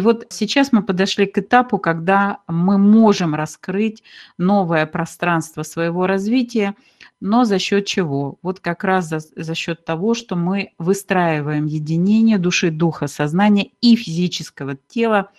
И 0.00 0.02
вот 0.02 0.28
сейчас 0.30 0.72
мы 0.72 0.82
подошли 0.82 1.26
к 1.26 1.36
этапу, 1.36 1.76
когда 1.76 2.38
мы 2.48 2.78
можем 2.78 3.34
раскрыть 3.34 4.02
новое 4.38 4.86
пространство 4.86 5.62
своего 5.62 6.06
развития, 6.06 6.74
но 7.20 7.44
за 7.44 7.58
счет 7.58 7.84
чего? 7.84 8.38
Вот 8.40 8.60
как 8.60 8.82
раз 8.82 9.10
за, 9.10 9.18
за 9.18 9.54
счет 9.54 9.84
того, 9.84 10.14
что 10.14 10.36
мы 10.36 10.72
выстраиваем 10.78 11.66
единение 11.66 12.38
души, 12.38 12.70
духа, 12.70 13.08
сознания 13.08 13.72
и 13.82 13.94
физического 13.94 14.74
тела 14.88 15.32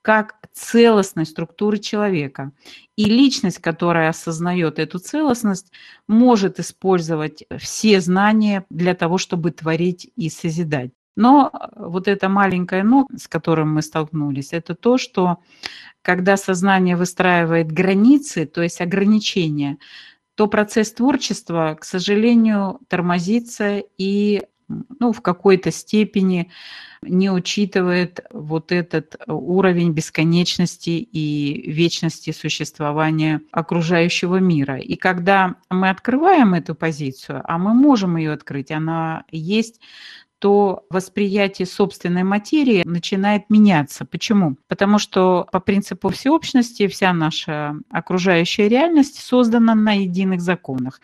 как 0.00 0.36
целостной 0.54 1.26
структуры 1.26 1.76
человека. 1.76 2.52
И 2.96 3.04
личность, 3.04 3.58
которая 3.58 4.08
осознает 4.08 4.78
эту 4.78 4.98
целостность, 4.98 5.70
может 6.08 6.58
использовать 6.58 7.44
все 7.58 8.00
знания 8.00 8.64
для 8.70 8.94
того, 8.94 9.18
чтобы 9.18 9.50
творить 9.50 10.10
и 10.16 10.30
созидать. 10.30 10.92
Но 11.16 11.50
вот 11.74 12.08
это 12.08 12.28
маленькое 12.28 12.82
«но», 12.84 13.08
с 13.16 13.26
которым 13.26 13.74
мы 13.74 13.82
столкнулись, 13.82 14.52
это 14.52 14.74
то, 14.74 14.98
что 14.98 15.38
когда 16.02 16.36
сознание 16.36 16.94
выстраивает 16.94 17.72
границы, 17.72 18.46
то 18.46 18.62
есть 18.62 18.80
ограничения, 18.80 19.78
то 20.36 20.46
процесс 20.46 20.92
творчества, 20.92 21.76
к 21.80 21.84
сожалению, 21.84 22.78
тормозится 22.88 23.82
и 23.96 24.42
ну, 24.68 25.12
в 25.12 25.22
какой-то 25.22 25.70
степени 25.70 26.50
не 27.02 27.30
учитывает 27.30 28.20
вот 28.32 28.72
этот 28.72 29.16
уровень 29.26 29.92
бесконечности 29.92 30.90
и 30.90 31.70
вечности 31.70 32.32
существования 32.32 33.42
окружающего 33.52 34.36
мира. 34.36 34.78
И 34.78 34.96
когда 34.96 35.56
мы 35.70 35.90
открываем 35.90 36.54
эту 36.54 36.74
позицию, 36.74 37.42
а 37.44 37.58
мы 37.58 37.74
можем 37.74 38.16
ее 38.16 38.32
открыть, 38.32 38.70
она 38.70 39.24
есть, 39.30 39.80
то 40.38 40.84
восприятие 40.90 41.66
собственной 41.66 42.22
материи 42.22 42.82
начинает 42.84 43.48
меняться. 43.48 44.04
Почему? 44.04 44.56
Потому 44.68 44.98
что 44.98 45.46
по 45.50 45.60
принципу 45.60 46.10
всеобщности 46.10 46.88
вся 46.88 47.12
наша 47.12 47.76
окружающая 47.90 48.68
реальность 48.68 49.20
создана 49.20 49.74
на 49.74 49.92
единых 49.92 50.40
законах. 50.40 51.00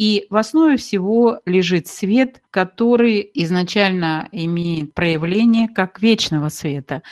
И 0.00 0.26
в 0.30 0.36
основе 0.36 0.78
всего 0.78 1.40
лежит 1.44 1.86
свет, 1.86 2.40
который 2.50 3.30
изначально 3.34 4.30
имеет 4.32 4.94
проявление 4.94 5.68
как 5.68 6.00
вечного 6.00 6.48
света. 6.48 7.02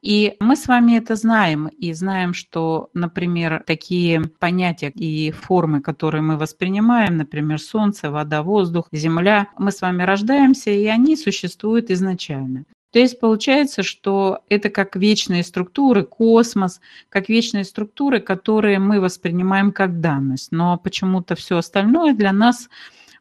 И 0.00 0.36
мы 0.38 0.54
с 0.54 0.68
вами 0.68 0.96
это 0.96 1.16
знаем, 1.16 1.66
и 1.66 1.92
знаем, 1.92 2.34
что, 2.34 2.88
например, 2.94 3.64
такие 3.66 4.22
понятия 4.38 4.92
и 4.94 5.32
формы, 5.32 5.80
которые 5.80 6.22
мы 6.22 6.36
воспринимаем, 6.36 7.16
например, 7.16 7.60
солнце, 7.60 8.12
вода, 8.12 8.44
воздух, 8.44 8.86
земля, 8.92 9.48
мы 9.58 9.72
с 9.72 9.80
вами 9.80 10.04
рождаемся, 10.04 10.70
и 10.70 10.86
они 10.86 11.16
существуют 11.16 11.90
изначально. 11.90 12.64
То 12.96 13.00
есть 13.00 13.20
получается, 13.20 13.82
что 13.82 14.38
это 14.48 14.70
как 14.70 14.96
вечные 14.96 15.44
структуры, 15.44 16.02
космос, 16.02 16.80
как 17.10 17.28
вечные 17.28 17.64
структуры, 17.64 18.20
которые 18.20 18.78
мы 18.78 19.02
воспринимаем 19.02 19.70
как 19.70 20.00
данность. 20.00 20.50
Но 20.50 20.78
почему-то 20.78 21.34
все 21.34 21.58
остальное 21.58 22.14
для 22.14 22.32
нас 22.32 22.70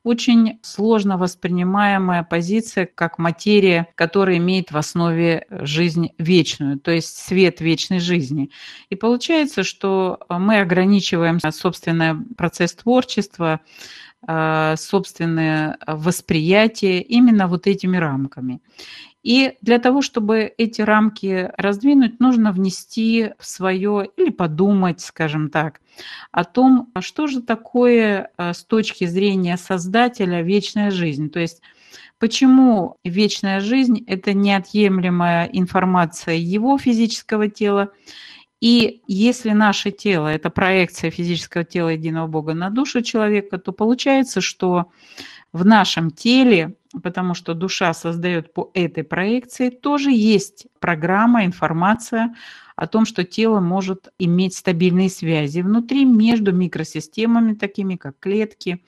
очень 0.03 0.59
сложно 0.61 1.17
воспринимаемая 1.17 2.23
позиция 2.23 2.85
как 2.85 3.19
материя, 3.19 3.89
которая 3.95 4.37
имеет 4.37 4.71
в 4.71 4.77
основе 4.77 5.45
жизнь 5.49 6.11
вечную, 6.19 6.79
то 6.79 6.91
есть 6.91 7.17
свет 7.17 7.59
вечной 7.59 7.99
жизни. 7.99 8.51
И 8.89 8.95
получается, 8.95 9.63
что 9.63 10.21
мы 10.29 10.61
ограничиваем 10.61 11.41
собственный 11.51 12.15
процесс 12.37 12.73
творчества, 12.75 13.59
э, 14.25 14.75
собственное 14.77 15.77
восприятие 15.85 17.01
именно 17.01 17.49
вот 17.49 17.67
этими 17.67 17.97
рамками. 17.97 18.61
И 19.25 19.58
для 19.61 19.80
того, 19.80 20.03
чтобы 20.03 20.53
эти 20.55 20.81
рамки 20.81 21.49
раздвинуть, 21.58 22.19
нужно 22.19 22.52
внести 22.52 23.31
в 23.39 23.45
свое 23.47 24.08
или 24.17 24.30
подумать, 24.30 25.02
скажем 25.02 25.49
так, 25.49 25.81
о 26.31 26.43
том, 26.43 26.91
что 26.99 27.25
же 27.25 27.41
такое 27.41 28.30
э, 28.37 28.53
с 28.53 28.64
точки 28.64 29.05
зрения 29.05 29.58
создателя 29.58 30.43
вечная 30.43 30.91
жизнь. 30.91 31.31
То 31.31 31.39
есть 31.39 31.64
почему 32.19 32.97
вечная 33.03 33.61
жизнь– 33.61 34.03
это 34.08 34.33
неотъемлемая 34.33 35.49
информация 35.52 36.35
его 36.35 36.77
физического 36.77 37.49
тела, 37.49 37.89
и 38.61 39.02
если 39.08 39.52
наше 39.52 39.89
тело– 39.89 40.27
это 40.35 40.52
проекция 40.52 41.09
физического 41.09 41.64
тела 41.64 41.89
единого 41.89 42.27
Бога 42.27 42.53
на 42.53 42.69
душу 42.69 43.02
человека, 43.02 43.58
то 43.58 43.71
получается, 43.71 44.39
что 44.39 44.91
в 45.52 45.65
нашем 45.65 46.11
теле, 46.11 46.75
потому 47.02 47.33
что 47.33 47.54
душа 47.54 47.94
создает 47.94 48.54
по 48.54 48.72
этой 48.73 49.04
проекции, 49.04 49.70
тоже 49.70 50.11
есть 50.11 50.67
программа, 50.80 51.45
информация 51.45 52.36
о 52.76 52.88
том, 52.88 53.06
что 53.06 53.23
тело 53.23 53.60
может 53.60 54.10
иметь 54.20 54.56
стабильные 54.56 55.10
связи 55.10 55.61
внутри 55.61 56.06
между 56.06 56.52
микросистемами, 56.52 57.54
такими 57.54 57.95
как 57.95 58.20
клетки, 58.20 58.83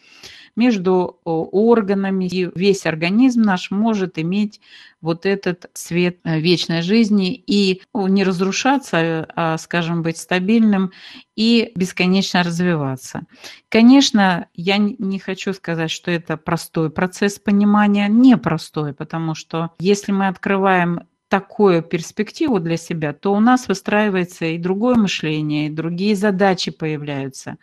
между 0.57 1.19
органами. 1.23 2.25
И 2.25 2.49
весь 2.53 2.85
организм 2.85 3.43
наш 3.43 3.71
может 3.71 4.19
иметь 4.19 4.59
вот 4.99 5.25
этот 5.25 5.69
свет 5.73 6.17
э, 6.23 6.39
вечной 6.39 6.81
жизни 6.81 7.33
и 7.33 7.81
не 7.93 8.23
разрушаться, 8.23 9.27
а, 9.35 9.57
скажем, 9.57 10.01
быть 10.01 10.17
стабильным 10.17 10.91
и 11.35 11.71
бесконечно 11.75 12.43
развиваться. 12.43 13.21
Конечно, 13.69 14.47
я 14.55 14.77
не 14.77 15.19
хочу 15.19 15.53
сказать, 15.53 15.91
что 15.91 16.09
это 16.09 16.35
простой 16.35 16.89
процесс 16.89 17.37
понимания, 17.37 18.07
непростой, 18.07 18.93
потому 18.93 19.35
что 19.35 19.71
если 19.79 20.11
мы 20.11 20.27
открываем 20.27 21.01
такую 21.29 21.81
перспективу 21.83 22.59
для 22.59 22.77
себя, 22.77 23.13
то 23.13 23.33
у 23.33 23.39
нас 23.39 23.67
выстраивается 23.67 24.45
и 24.45 24.57
другое 24.57 24.95
мышление, 24.95 25.67
и 25.67 25.71
другие 25.71 26.15
задачи 26.15 26.71
появляются. 26.71 27.57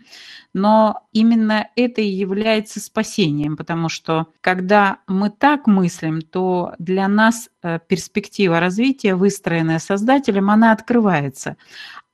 Но 0.53 1.07
именно 1.13 1.69
это 1.75 2.01
и 2.01 2.09
является 2.09 2.81
спасением, 2.81 3.57
потому 3.57 3.89
что 3.89 4.27
когда 4.41 4.99
мы 5.07 5.31
так 5.31 5.67
мыслим, 5.67 6.21
то 6.21 6.75
для 6.79 7.09
нас 7.09 7.49
э, 7.63 7.79
перспектива 7.89 8.61
развития, 8.61 9.15
выстроенная 9.15 9.79
Создателем, 9.79 10.51
она 10.51 10.73
открывается. 10.73 11.57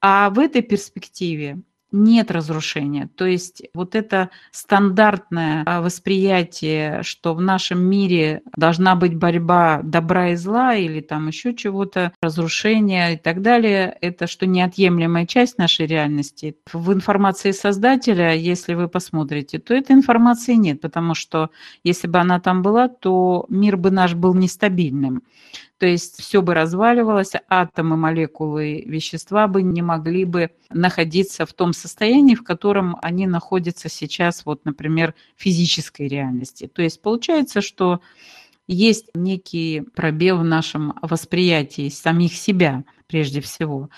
А 0.01 0.31
в 0.31 0.39
этой 0.39 0.63
перспективе 0.63 1.61
нет 1.93 2.31
разрушения. 2.31 3.09
То 3.17 3.27
есть 3.27 3.63
вот 3.75 3.95
это 3.95 4.31
стандартное 4.53 5.63
а, 5.67 5.81
восприятие, 5.81 7.03
что 7.03 7.35
в 7.35 7.41
нашем 7.41 7.81
мире 7.81 8.43
должна 8.57 8.95
быть 8.97 9.17
борьба 9.17 9.81
добра 9.83 10.31
и 10.31 10.37
зла 10.37 10.75
или 10.75 11.01
там 11.01 11.29
еще 11.29 11.55
чего-то, 11.55 12.13
разрушение 12.23 13.15
и 13.15 13.17
так 13.17 13.43
далее, 13.43 13.97
это 14.01 14.27
что 14.27 14.47
неотъемлемая 14.47 15.27
часть 15.27 15.59
нашей 15.59 15.87
реальности. 15.87 16.57
В 16.73 16.93
информации 16.93 17.51
создателя, 17.53 18.35
если 18.35 18.75
вы 18.75 18.89
посмотрите, 18.89 19.59
то 19.59 19.75
этой 19.75 19.93
информации 19.93 20.55
нет, 20.55 20.81
потому 20.81 21.15
что 21.15 21.51
если 21.85 22.07
бы 22.07 22.19
она 22.19 22.41
там 22.41 22.63
была, 22.63 22.89
то 22.89 23.47
мир 23.49 23.77
бы 23.77 23.91
наш 23.91 24.15
был 24.15 24.35
нестабильным. 24.35 25.23
То 25.81 25.87
есть 25.87 26.21
все 26.21 26.43
бы 26.43 26.53
разваливалось, 26.53 27.33
атомы, 27.49 27.97
молекулы 27.97 28.85
вещества 28.87 29.49
бы 29.49 29.63
не 29.63 29.81
могли 29.81 30.27
бы 30.27 30.51
находиться 30.69 31.47
в 31.47 31.55
том 31.55 31.73
состоянии, 31.81 32.35
в 32.35 32.45
котором 32.45 32.97
они 33.03 33.27
находятся 33.27 33.89
сейчас, 33.89 34.45
вот, 34.45 34.65
например, 34.65 35.15
физической 35.37 36.09
реальности. 36.09 36.71
То 36.73 36.83
есть 36.83 37.03
получается, 37.03 37.61
что 37.61 38.01
есть 38.67 39.11
некий 39.15 39.83
пробел 39.95 40.39
в 40.39 40.45
нашем 40.45 40.95
восприятии 41.03 41.89
самих 41.89 42.35
себя 42.35 42.85
прежде 43.09 43.41
всего. 43.41 43.91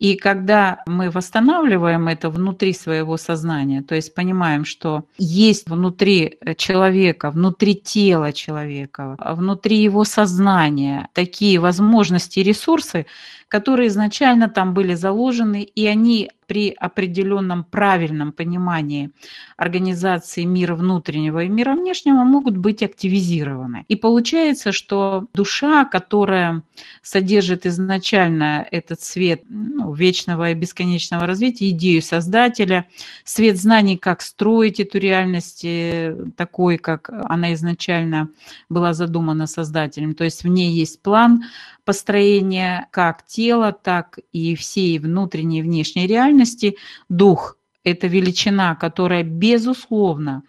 И 0.00 0.16
когда 0.16 0.82
мы 0.86 1.10
восстанавливаем 1.10 2.08
это 2.08 2.28
внутри 2.28 2.72
своего 2.72 3.16
сознания, 3.16 3.82
то 3.82 3.94
есть 3.94 4.14
понимаем, 4.14 4.64
что 4.64 5.04
есть 5.18 5.68
внутри 5.68 6.38
человека, 6.56 7.30
внутри 7.30 7.76
тела 7.76 8.32
человека, 8.32 9.16
внутри 9.20 9.76
его 9.80 10.02
сознания 10.02 11.08
такие 11.14 11.60
возможности 11.60 12.40
и 12.40 12.44
ресурсы, 12.44 13.06
которые 13.46 13.86
изначально 13.86 14.48
там 14.48 14.74
были 14.74 14.94
заложены, 14.94 15.62
и 15.62 15.86
они 15.86 16.30
при 16.48 16.70
определенном 16.70 17.62
правильном 17.62 18.32
понимании 18.32 19.10
организации 19.58 20.44
мира 20.44 20.74
внутреннего 20.74 21.44
и 21.44 21.48
мира 21.48 21.74
внешнего 21.74 22.24
могут 22.24 22.56
быть 22.56 22.82
активизированы. 22.82 23.84
И 23.88 23.96
получается, 23.96 24.72
что 24.72 25.26
душа, 25.34 25.84
которая 25.84 26.62
содержит 27.02 27.66
изначально 27.66 28.66
этот 28.70 29.02
свет 29.02 29.42
ну, 29.48 29.92
вечного 29.92 30.50
и 30.50 30.54
бесконечного 30.54 31.26
развития, 31.26 31.68
идею 31.70 32.00
Создателя, 32.00 32.86
свет 33.24 33.58
знаний, 33.58 33.98
как 33.98 34.22
строить 34.22 34.80
эту 34.80 34.98
реальность 34.98 35.64
э, 35.64 36.16
такой, 36.36 36.78
как 36.78 37.10
она 37.10 37.52
изначально 37.52 38.30
была 38.70 38.94
задумана 38.94 39.46
Создателем. 39.46 40.14
То 40.14 40.24
есть 40.24 40.44
в 40.44 40.48
ней 40.48 40.72
есть 40.72 41.02
план 41.02 41.44
построения 41.88 42.86
как 42.90 43.24
тела, 43.24 43.72
так 43.72 44.18
и 44.30 44.54
всей 44.56 44.98
внутренней 44.98 45.60
и 45.60 45.62
внешней 45.62 46.06
реальности. 46.06 46.76
Дух– 47.08 47.56
это 47.82 48.08
величина, 48.08 48.74
которая, 48.74 49.22
безусловно, 49.22 50.42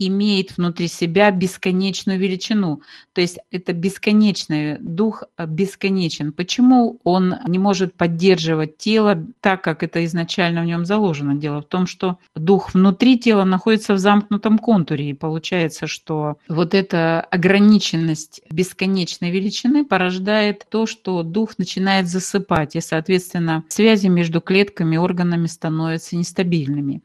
имеет 0.00 0.56
внутри 0.56 0.88
себя 0.88 1.30
бесконечную 1.30 2.18
величину. 2.18 2.82
То 3.12 3.20
есть 3.20 3.38
это 3.50 3.72
бесконечный 3.74 4.78
дух 4.78 5.24
э, 5.36 5.46
бесконечен. 5.46 6.32
Почему 6.32 6.98
он 7.04 7.36
не 7.46 7.58
может 7.58 7.94
поддерживать 7.94 8.78
тело 8.78 9.26
так, 9.40 9.62
как 9.62 9.82
это 9.82 10.04
изначально 10.06 10.62
в 10.62 10.64
нем 10.64 10.86
заложено? 10.86 11.34
Дело 11.34 11.60
в 11.60 11.66
том, 11.66 11.86
что 11.86 12.18
дух 12.34 12.72
внутри 12.72 13.18
тела 13.18 13.44
находится 13.44 13.92
в 13.92 13.98
замкнутом 13.98 14.58
контуре, 14.58 15.10
и 15.10 15.14
получается, 15.14 15.86
что 15.86 16.38
вот 16.48 16.74
эта 16.74 17.20
ограниченность 17.20 18.40
бесконечной 18.50 19.30
величины 19.30 19.84
порождает 19.84 20.66
то, 20.70 20.86
что 20.86 21.22
дух 21.22 21.58
начинает 21.58 22.08
засыпать, 22.08 22.74
и, 22.74 22.80
соответственно, 22.80 23.64
связи 23.68 24.06
между 24.06 24.40
клетками, 24.40 24.96
органами 24.96 25.46
становятся 25.46 26.16
нестабильными 26.16 27.02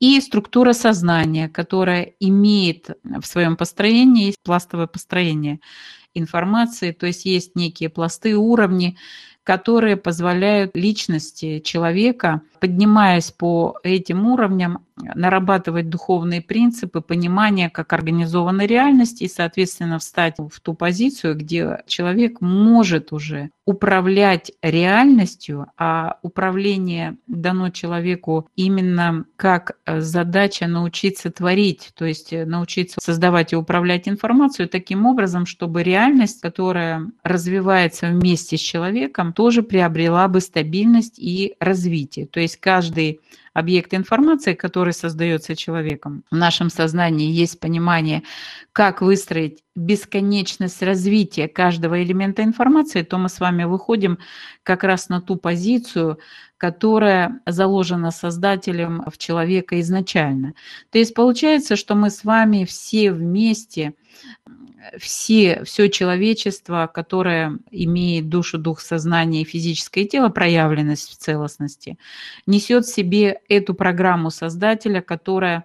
и 0.00 0.20
структура 0.20 0.72
сознания, 0.72 1.48
которая 1.48 2.12
имеет 2.20 2.90
в 3.02 3.24
своем 3.24 3.56
построении, 3.56 4.34
пластовое 4.42 4.86
построение 4.86 5.60
информации, 6.14 6.92
то 6.92 7.06
есть 7.06 7.24
есть 7.24 7.56
некие 7.56 7.88
пласты, 7.88 8.36
уровни, 8.36 8.96
которые 9.44 9.96
позволяют 9.96 10.74
личности 10.74 11.60
человека, 11.60 12.40
поднимаясь 12.60 13.30
по 13.30 13.78
этим 13.82 14.26
уровням, 14.26 14.86
нарабатывать 14.96 15.88
духовные 15.88 16.40
принципы, 16.40 17.00
понимание, 17.00 17.68
как 17.68 17.92
организованной 17.92 18.66
реальности 18.66 19.24
и, 19.24 19.28
соответственно, 19.28 19.98
встать 19.98 20.36
в 20.38 20.60
ту 20.60 20.74
позицию, 20.74 21.36
где 21.36 21.82
человек 21.86 22.40
может 22.40 23.12
уже 23.12 23.50
управлять 23.66 24.52
реальностью, 24.62 25.66
а 25.78 26.18
управление 26.22 27.16
дано 27.26 27.70
человеку 27.70 28.48
именно 28.56 29.24
как 29.36 29.78
задача 29.86 30.66
научиться 30.66 31.30
творить, 31.30 31.92
то 31.96 32.04
есть 32.04 32.32
научиться 32.32 33.00
создавать 33.02 33.52
и 33.52 33.56
управлять 33.56 34.06
информацию 34.06 34.68
таким 34.68 35.06
образом, 35.06 35.46
чтобы 35.46 35.82
реальность, 35.82 36.40
которая 36.40 37.10
развивается 37.22 38.08
вместе 38.08 38.56
с 38.56 38.60
человеком, 38.60 39.32
тоже 39.32 39.62
приобрела 39.62 40.28
бы 40.28 40.40
стабильность 40.40 41.18
и 41.18 41.54
развитие. 41.58 42.26
То 42.26 42.40
есть 42.40 42.58
каждый 42.58 43.20
объект 43.54 43.94
информации, 43.94 44.54
который 44.54 44.92
создается 44.92 45.56
человеком. 45.56 46.24
В 46.30 46.36
нашем 46.36 46.68
сознании 46.68 47.30
есть 47.30 47.60
понимание, 47.60 48.24
как 48.72 49.00
выстроить 49.00 49.62
бесконечность 49.76 50.82
развития 50.82 51.48
каждого 51.48 52.02
элемента 52.02 52.42
информации, 52.42 53.02
то 53.02 53.16
мы 53.16 53.28
с 53.28 53.40
вами 53.40 53.64
выходим 53.64 54.18
как 54.64 54.84
раз 54.84 55.08
на 55.08 55.22
ту 55.22 55.36
позицию, 55.36 56.18
которая 56.58 57.40
заложена 57.46 58.10
создателем 58.10 59.02
в 59.06 59.18
человека 59.18 59.80
изначально. 59.80 60.54
То 60.90 60.98
есть 60.98 61.14
получается, 61.14 61.76
что 61.76 61.94
мы 61.94 62.10
с 62.10 62.24
вами 62.24 62.64
все 62.64 63.12
вместе 63.12 63.94
все, 64.98 65.62
все 65.64 65.88
человечество, 65.88 66.90
которое 66.92 67.58
имеет 67.70 68.28
душу, 68.28 68.58
дух, 68.58 68.80
сознание 68.80 69.42
и 69.42 69.46
физическое 69.46 70.04
тело, 70.04 70.28
проявленность 70.28 71.10
в 71.10 71.16
целостности, 71.16 71.98
несет 72.46 72.84
в 72.84 72.94
себе 72.94 73.40
эту 73.48 73.74
программу 73.74 74.30
Создателя, 74.30 75.00
которая 75.00 75.64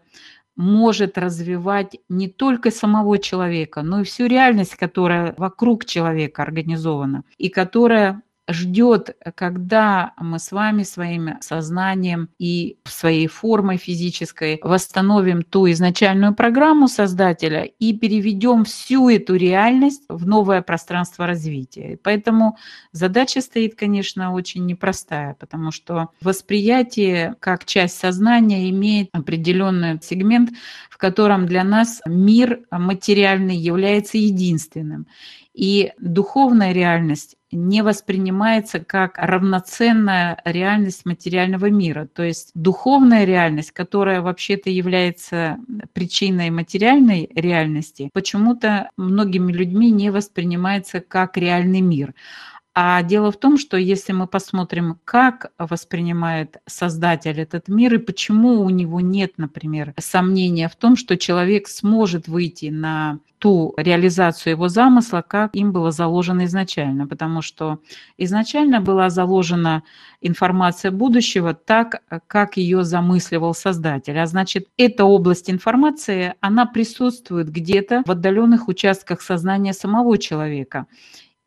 может 0.55 1.17
развивать 1.17 1.97
не 2.09 2.27
только 2.27 2.69
самого 2.69 3.17
человека, 3.17 3.81
но 3.81 4.01
и 4.01 4.03
всю 4.03 4.25
реальность, 4.25 4.75
которая 4.75 5.33
вокруг 5.37 5.85
человека 5.85 6.43
организована, 6.43 7.23
и 7.37 7.47
которая 7.47 8.21
ждет, 8.49 9.15
когда 9.35 10.13
мы 10.17 10.39
с 10.39 10.51
вами 10.51 10.83
своим 10.83 11.41
сознанием 11.41 12.29
и 12.39 12.77
своей 12.83 13.27
формой 13.27 13.77
физической 13.77 14.59
восстановим 14.61 15.43
ту 15.43 15.69
изначальную 15.71 16.33
программу 16.33 16.87
Создателя 16.87 17.63
и 17.63 17.93
переведем 17.93 18.65
всю 18.65 19.09
эту 19.09 19.35
реальность 19.35 20.03
в 20.09 20.27
новое 20.27 20.61
пространство 20.61 21.27
развития. 21.27 21.99
Поэтому 22.03 22.57
задача 22.91 23.41
стоит, 23.41 23.75
конечно, 23.75 24.33
очень 24.33 24.65
непростая, 24.65 25.35
потому 25.39 25.71
что 25.71 26.09
восприятие 26.21 27.35
как 27.39 27.65
часть 27.65 27.97
сознания 27.97 28.69
имеет 28.69 29.09
определенный 29.13 29.99
сегмент, 30.01 30.51
в 30.89 30.97
котором 30.97 31.45
для 31.45 31.63
нас 31.63 32.01
мир 32.05 32.61
материальный 32.71 33.55
является 33.55 34.17
единственным. 34.17 35.07
И 35.59 35.91
духовная 35.99 36.71
реальность 36.71 37.35
не 37.51 37.81
воспринимается 37.81 38.79
как 38.79 39.17
равноценная 39.17 40.41
реальность 40.45 41.05
материального 41.05 41.69
мира. 41.69 42.07
То 42.07 42.23
есть 42.23 42.51
духовная 42.53 43.25
реальность, 43.25 43.71
которая 43.71 44.21
вообще-то 44.21 44.69
является 44.69 45.57
причиной 45.91 46.49
материальной 46.49 47.29
реальности, 47.35 48.09
почему-то 48.13 48.89
многими 48.95 49.51
людьми 49.51 49.91
не 49.91 50.11
воспринимается 50.11 51.01
как 51.01 51.35
реальный 51.35 51.81
мир. 51.81 52.13
А 52.81 53.03
дело 53.03 53.29
в 53.29 53.35
том, 53.35 53.57
что 53.57 53.75
если 53.75 54.13
мы 54.13 54.25
посмотрим, 54.25 54.99
как 55.03 55.51
воспринимает 55.57 56.59
Создатель 56.65 57.37
этот 57.41 57.67
мир 57.67 57.95
и 57.95 57.97
почему 57.97 58.61
у 58.61 58.69
него 58.69 59.01
нет, 59.01 59.33
например, 59.35 59.93
сомнения 59.97 60.69
в 60.69 60.77
том, 60.77 60.95
что 60.95 61.17
человек 61.17 61.67
сможет 61.67 62.29
выйти 62.29 62.67
на 62.67 63.19
ту 63.37 63.73
реализацию 63.75 64.51
его 64.51 64.69
замысла, 64.69 65.21
как 65.27 65.57
им 65.57 65.73
было 65.73 65.91
заложено 65.91 66.45
изначально, 66.45 67.05
потому 67.05 67.41
что 67.41 67.79
изначально 68.17 68.79
была 68.79 69.09
заложена 69.09 69.83
информация 70.21 70.91
будущего 70.91 71.53
так, 71.53 72.01
как 72.27 72.55
ее 72.55 72.85
замысливал 72.85 73.53
Создатель. 73.53 74.17
А 74.17 74.25
значит, 74.25 74.67
эта 74.77 75.03
область 75.03 75.49
информации, 75.49 76.35
она 76.39 76.65
присутствует 76.65 77.51
где-то 77.51 78.03
в 78.05 78.11
отдаленных 78.11 78.69
участках 78.69 79.21
сознания 79.21 79.73
самого 79.73 80.17
человека. 80.17 80.85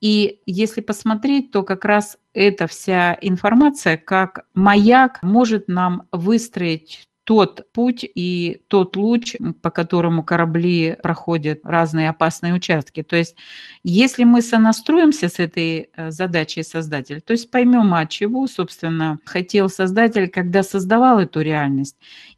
И 0.02 0.40
если 0.46 0.80
посмотреть, 0.80 1.52
то 1.52 1.62
как 1.62 1.84
раз 1.84 2.18
эта 2.34 2.66
вся 2.66 3.16
информация, 3.22 3.96
как 3.96 4.46
маяк, 4.52 5.20
может 5.22 5.68
нам 5.68 6.08
выстроить 6.10 7.08
тот 7.24 7.70
путь 7.72 8.04
и 8.04 8.62
тот 8.66 8.96
луч, 8.96 9.36
по 9.62 9.70
которому 9.70 10.24
корабли 10.24 10.96
проходят 11.00 11.60
разные 11.62 12.10
опасные 12.10 12.52
участки. 12.52 13.04
То 13.04 13.14
есть 13.14 13.36
если 13.84 14.24
мы 14.24 14.42
сонастроимся 14.42 15.28
с 15.28 15.38
этой 15.38 15.90
э, 15.94 16.10
задачей 16.10 16.64
создателя, 16.64 17.20
то 17.20 17.32
есть 17.32 17.48
поймем, 17.52 17.94
от 17.94 18.10
чего, 18.10 18.48
собственно, 18.48 19.20
хотел 19.24 19.68
создатель, 19.68 20.28
когда 20.28 20.64
создавал 20.64 21.20
эту 21.20 21.42
реальность, 21.42 21.96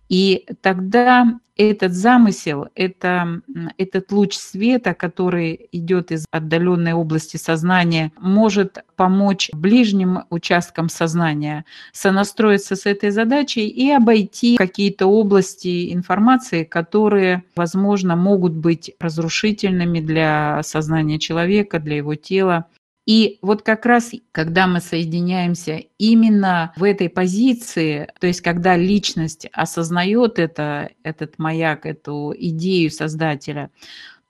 и 0.09 0.47
тогда 0.61 1.39
этот 1.57 1.93
замысел, 1.93 2.67
это, 2.75 3.41
этот 3.79 4.11
луч 4.11 4.35
света, 4.35 4.93
который 4.93 5.69
идет 5.73 6.11
из 6.11 6.27
отдаленной 6.31 6.95
области 6.95 7.37
сознания, 7.37 8.13
может 8.19 8.79
помочь 8.97 9.51
ближним 9.53 10.25
участкам 10.31 10.89
сознания 10.89 11.65
сонастроиться 11.93 12.75
с 12.75 12.87
этой 12.87 13.11
задачей 13.11 13.69
и 13.69 13.91
обойти 13.91 14.57
какие-то 14.57 15.07
области 15.07 15.93
информации, 15.93 16.65
которые, 16.65 17.45
возможно, 17.55 18.17
могут 18.17 18.55
быть 18.55 18.93
разрушительными 18.99 20.01
для 20.01 20.61
сознания 20.65 21.19
человека, 21.19 21.79
для 21.79 21.97
его 21.97 22.17
тела. 22.17 22.67
И 23.07 23.39
вот 23.43 23.63
как 23.63 23.85
раз, 23.85 24.13
когда 24.33 24.67
мы 24.67 24.81
соединяемся 24.81 25.83
именно 25.99 26.73
в 26.77 26.85
этой 26.85 27.11
позиции, 27.11 28.09
то 28.19 28.27
есть 28.27 28.41
когда 28.41 28.77
личность 28.77 29.47
осознает 29.53 30.39
это, 30.39 30.91
этот 31.03 31.39
маяк, 31.39 31.85
эту 31.85 32.35
идею 32.37 32.91
создателя, 32.91 33.71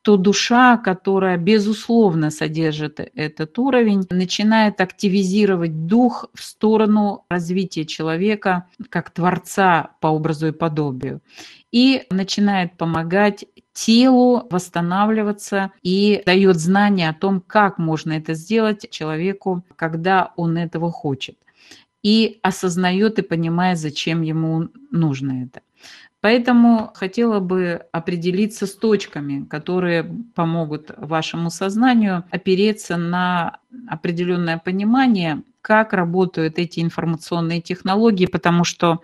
то 0.02 0.18
душа, 0.18 0.76
которая 0.76 1.38
безусловно 1.38 2.30
содержит 2.30 3.00
этот 3.14 3.58
уровень, 3.58 4.06
начинает 4.10 4.82
активизировать 4.82 5.86
дух 5.86 6.26
в 6.34 6.42
сторону 6.42 7.24
развития 7.30 7.86
человека 7.86 8.66
как 8.90 9.10
творца 9.10 9.92
по 10.00 10.08
образу 10.08 10.48
и 10.48 10.52
подобию. 10.52 11.22
И 11.72 12.02
начинает 12.10 12.76
помогать 12.76 13.46
телу 13.74 14.46
восстанавливаться 14.50 15.72
и 15.82 16.22
дает 16.24 16.56
знание 16.56 17.10
о 17.10 17.14
том, 17.14 17.40
как 17.40 17.76
можно 17.76 18.12
это 18.12 18.34
сделать 18.34 18.88
человеку, 18.90 19.62
когда 19.76 20.32
он 20.36 20.56
этого 20.56 20.90
хочет. 20.90 21.36
И 22.02 22.38
осознает 22.42 23.18
и 23.18 23.22
понимает, 23.22 23.78
зачем 23.78 24.22
ему 24.22 24.68
нужно 24.90 25.44
это. 25.44 25.60
Поэтому 26.20 26.90
хотела 26.94 27.40
бы 27.40 27.82
определиться 27.92 28.66
с 28.66 28.74
точками, 28.74 29.44
которые 29.44 30.04
помогут 30.34 30.90
вашему 30.96 31.50
сознанию 31.50 32.24
опереться 32.30 32.96
на 32.96 33.58
определенное 33.88 34.56
понимание, 34.56 35.42
как 35.60 35.92
работают 35.92 36.58
эти 36.58 36.80
информационные 36.80 37.60
технологии, 37.60 38.24
потому 38.24 38.64
что 38.64 39.00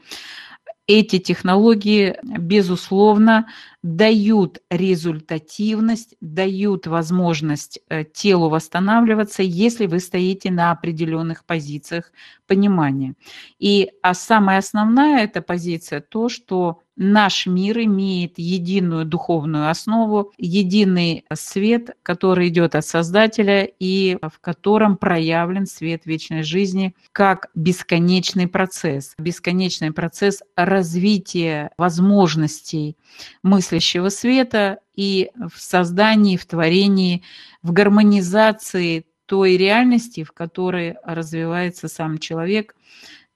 эти 0.87 1.19
технологии, 1.19 2.17
безусловно, 2.23 3.47
дают 3.83 4.59
результативность, 4.71 6.17
дают 6.21 6.87
возможность 6.87 7.81
э, 7.89 8.05
телу 8.05 8.49
восстанавливаться, 8.49 9.43
если 9.43 9.87
вы 9.87 10.01
стоите 10.01 10.51
на 10.51 10.73
определенных 10.73 11.45
позициях 11.45 12.13
понимания. 12.47 13.15
И 13.59 13.91
а 14.03 14.15
самая 14.15 14.59
основная 14.59 15.25
эта 15.25 15.43
позиция 15.43 16.01
то, 16.01 16.29
что 16.29 16.81
наш 17.01 17.47
мир 17.47 17.79
имеет 17.79 18.39
единую 18.39 19.07
духовную 19.07 19.71
основу, 19.71 20.33
единый 20.37 21.25
свет, 21.33 21.97
который 22.03 22.49
идет 22.49 22.75
от 22.75 22.85
Создателя 22.85 23.65
и 23.65 24.19
в 24.21 24.39
котором 24.39 24.99
проявлен 24.99 25.65
свет 25.65 26.05
вечной 26.05 26.43
жизни 26.43 26.95
как 27.13 27.49
бесконечный 27.55 28.49
процесс, 28.49 29.15
бесконечный 29.19 29.93
процесс 29.93 30.43
развития 30.57 31.71
возможностей 31.79 32.99
мыслящего 33.43 34.11
света 34.11 34.81
и 34.95 35.31
в 35.35 35.59
создании, 35.59 36.37
в 36.37 36.45
творении, 36.45 37.23
в 37.63 37.73
гармонизации 37.73 39.07
той 39.25 39.57
реальности, 39.57 40.23
в 40.23 40.33
которой 40.33 40.97
развивается 41.03 41.89
сам 41.89 42.19
человек 42.19 42.75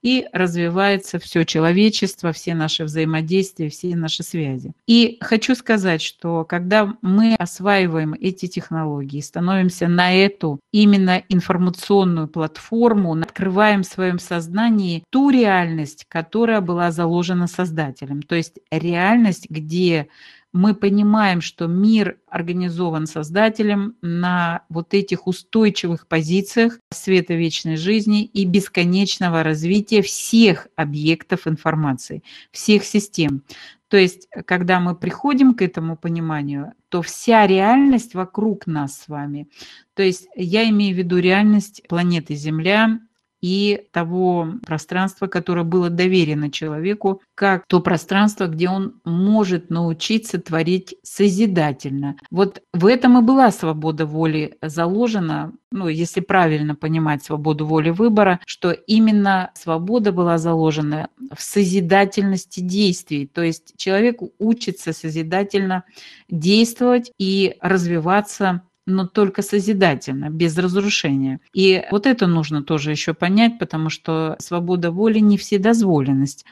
и 0.05 0.27
развивается 0.33 1.17
все 1.17 1.45
человечество, 1.45 2.31
все 2.31 2.53
наши 2.53 2.83
взаимодействия, 2.83 3.69
все 3.69 3.95
наши 3.95 4.21
связи. 4.21 4.71
И 4.85 5.17
хочу 5.19 5.55
сказать, 5.55 5.99
что 5.99 6.45
когда 6.45 6.93
мы 7.01 7.33
осваиваем 7.33 8.13
эти 8.13 8.45
технологии, 8.45 9.19
становимся 9.19 9.87
на 9.87 10.13
эту 10.13 10.59
именно 10.71 11.23
информационную 11.27 12.27
платформу, 12.27 13.13
открываем 13.15 13.81
в 13.81 13.87
своем 13.87 14.19
сознании 14.19 15.03
ту 15.09 15.31
реальность, 15.31 16.05
которая 16.07 16.61
была 16.61 16.91
заложена 16.91 17.47
Создателем, 17.47 18.21
то 18.21 18.35
есть 18.35 18.59
реальность, 18.69 19.47
где 19.49 20.07
мы 20.55 20.73
понимаем, 20.73 21.41
что 21.41 21.67
мир 21.67 22.17
организован 22.29 23.07
Создателем 23.07 23.97
на 24.01 24.61
вот 24.69 24.93
этих 24.93 25.27
устойчивых 25.27 26.07
позициях 26.07 26.79
света 26.91 27.33
вечной 27.33 27.75
жизни 27.75 28.23
и 28.23 28.45
бесконечного 28.45 29.43
развития 29.43 30.01
всех 30.01 30.69
объектов 30.77 31.45
информации, 31.45 32.23
всех 32.51 32.85
систем. 32.85 33.43
То 33.89 33.97
есть, 33.97 34.29
когда 34.45 34.79
мы 34.79 34.95
приходим 34.95 35.55
к 35.55 35.61
этому 35.61 35.97
пониманию, 35.97 36.71
то 36.87 37.01
вся 37.01 37.45
реальность 37.45 38.15
вокруг 38.15 38.65
нас 38.65 38.97
с 38.97 39.07
вами, 39.09 39.49
то 39.93 40.03
есть 40.03 40.29
я 40.37 40.69
имею 40.69 40.95
в 40.95 40.97
виду 40.97 41.17
реальность 41.17 41.83
планеты 41.89 42.33
Земля, 42.35 43.01
и 43.45 43.85
того 43.91 44.53
пространства, 44.65 45.27
которое 45.27 45.63
было 45.63 45.91
доверено 45.91 46.49
человеку, 46.49 47.21
как 47.35 47.63
то 47.67 47.79
пространство, 47.79 48.47
где 48.47 48.69
он 48.69 48.95
может 49.05 49.69
научиться 49.69 50.41
творить 50.41 50.95
созидательно. 51.03 52.15
Вот 52.31 52.63
в 52.73 52.87
этом 52.87 53.19
и 53.19 53.21
была 53.21 53.51
свобода 53.51 54.07
воли 54.07 54.57
заложена, 54.63 55.53
ну, 55.71 55.87
если 55.87 56.21
правильно 56.21 56.73
понимать 56.73 57.23
свободу 57.23 57.67
воли 57.67 57.91
выбора, 57.91 58.39
что 58.47 58.71
именно 58.71 59.51
свобода 59.53 60.11
была 60.11 60.39
заложена 60.39 61.09
в 61.31 61.39
созидательности 61.39 62.61
действий. 62.61 63.27
То 63.27 63.43
есть 63.43 63.77
человек 63.77 64.21
учится 64.39 64.91
созидательно 64.91 65.83
действовать 66.29 67.11
и 67.19 67.57
развиваться 67.61 68.63
но 68.85 69.07
только 69.07 69.41
созидательно, 69.41 70.29
без 70.29 70.57
разрушения. 70.57 71.39
И 71.53 71.83
вот 71.91 72.05
это 72.05 72.27
нужно 72.27 72.63
тоже 72.63 72.91
еще 72.91 73.13
понять, 73.13 73.57
потому 73.59 73.89
что 73.89 74.35
свобода 74.39 74.91
воли 74.91 75.19
не 75.19 75.37
вседозволенность, 75.37 76.45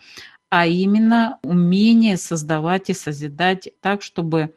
а 0.50 0.66
именно 0.66 1.40
умение 1.44 2.18
создавать 2.18 2.90
и 2.90 2.94
созидать 2.94 3.70
так, 3.82 4.02
чтобы 4.02 4.54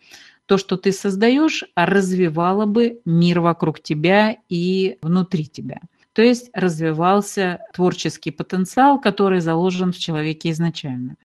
то, 0.47 0.59
что 0.59 0.77
ты 0.77 0.93
создаешь, 0.93 1.65
развивало 1.75 2.67
бы 2.67 3.01
мир 3.05 3.41
вокруг 3.41 3.81
тебя 3.81 4.37
и 4.49 4.99
внутри 5.03 5.47
тебя. 5.47 5.81
То 6.13 6.23
есть 6.23 6.49
развивался 6.55 7.61
творческий 7.75 8.31
потенциал, 8.31 8.99
который 9.01 9.41
заложен 9.41 9.93
в 9.93 9.99
человеке 9.99 10.51
изначально. 10.51 11.17